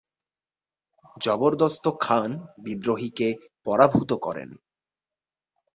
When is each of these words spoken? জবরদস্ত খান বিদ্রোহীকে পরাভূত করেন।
জবরদস্ত 1.21 1.85
খান 1.99 2.29
বিদ্রোহীকে 2.63 3.27
পরাভূত 3.65 4.11
করেন। 4.21 4.49